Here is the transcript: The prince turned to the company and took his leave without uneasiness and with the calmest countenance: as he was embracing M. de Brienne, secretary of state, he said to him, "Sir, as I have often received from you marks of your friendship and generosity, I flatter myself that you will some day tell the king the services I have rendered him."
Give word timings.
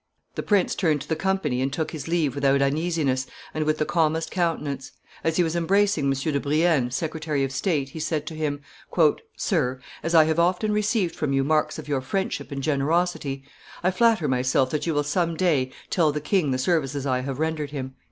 The 0.33 0.41
prince 0.41 0.73
turned 0.73 1.01
to 1.01 1.07
the 1.07 1.15
company 1.15 1.61
and 1.61 1.71
took 1.71 1.91
his 1.91 2.07
leave 2.07 2.33
without 2.33 2.59
uneasiness 2.59 3.27
and 3.53 3.65
with 3.65 3.77
the 3.77 3.85
calmest 3.85 4.31
countenance: 4.31 4.93
as 5.23 5.37
he 5.37 5.43
was 5.43 5.55
embracing 5.55 6.05
M. 6.05 6.09
de 6.13 6.39
Brienne, 6.39 6.89
secretary 6.89 7.43
of 7.43 7.51
state, 7.51 7.89
he 7.89 7.99
said 7.99 8.25
to 8.25 8.33
him, 8.33 8.61
"Sir, 9.37 9.79
as 10.01 10.15
I 10.15 10.23
have 10.23 10.39
often 10.39 10.71
received 10.71 11.13
from 11.15 11.33
you 11.33 11.43
marks 11.43 11.77
of 11.77 11.87
your 11.87 12.01
friendship 12.01 12.51
and 12.51 12.63
generosity, 12.63 13.43
I 13.83 13.91
flatter 13.91 14.27
myself 14.27 14.71
that 14.71 14.87
you 14.87 14.95
will 14.95 15.03
some 15.03 15.37
day 15.37 15.71
tell 15.91 16.11
the 16.11 16.19
king 16.19 16.49
the 16.49 16.57
services 16.57 17.05
I 17.05 17.19
have 17.19 17.37
rendered 17.37 17.69
him." 17.69 17.93